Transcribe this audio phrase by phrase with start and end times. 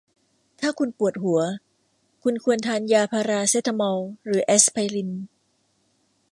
[0.59, 1.39] ถ้าคุณปวดหัว
[2.23, 5.11] คุณควรทานยาพาราเซตามอลหรือแอสไพริน